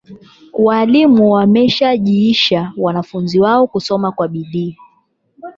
Walimu 0.53 1.31
wameshajihisha 1.31 2.73
wanafunzi 2.77 3.39
wao 3.39 3.67
kusoma 3.67 4.11
kwa 4.11 4.27
bidi. 4.27 4.77